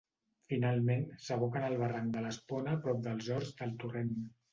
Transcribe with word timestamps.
Finalment, 0.51 1.03
s'aboca 1.25 1.59
en 1.61 1.67
el 1.67 1.77
barranc 1.81 2.09
de 2.15 2.23
l'Espona 2.23 2.73
prop 2.87 3.05
dels 3.09 3.29
Horts 3.37 3.53
del 3.61 3.75
Torrent. 3.85 4.11